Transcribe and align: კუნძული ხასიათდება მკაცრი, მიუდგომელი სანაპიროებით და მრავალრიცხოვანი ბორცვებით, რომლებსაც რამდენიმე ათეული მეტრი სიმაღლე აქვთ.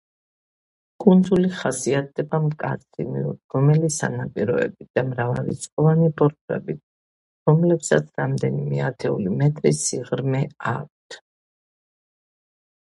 კუნძული 1.03 1.49
ხასიათდება 1.57 2.39
მკაცრი, 2.45 3.05
მიუდგომელი 3.17 3.91
სანაპიროებით 3.97 4.89
და 5.01 5.03
მრავალრიცხოვანი 5.11 6.09
ბორცვებით, 6.23 6.83
რომლებსაც 7.51 8.09
რამდენიმე 8.23 8.83
ათეული 8.89 9.37
მეტრი 9.43 9.75
სიმაღლე 9.83 10.43
აქვთ. 10.75 11.21